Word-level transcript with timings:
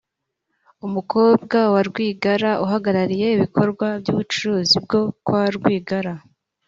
umukobwa 0.87 1.57
wa 1.73 1.81
Rwigara 1.89 2.51
uhagarariye 2.65 3.27
ibikorwa 3.35 3.87
by’ubucuruzi 4.01 4.75
bwo 4.85 4.99
kwa 5.25 5.41
Rwigara 5.55 6.13